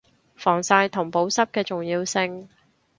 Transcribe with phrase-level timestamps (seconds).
[0.35, 2.49] 防曬同保濕嘅重要性